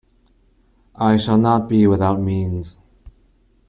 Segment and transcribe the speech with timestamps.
[0.95, 2.79] I shall not be without means.